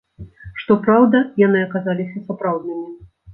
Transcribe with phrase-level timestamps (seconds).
[0.61, 2.89] Што праўда, яны аказаліся сапраўднымі.